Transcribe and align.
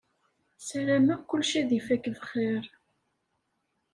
Ssarameɣ 0.59 1.19
kullec 1.29 1.51
ad 1.59 1.69
ifak 1.77 2.03
bxir. 2.15 2.65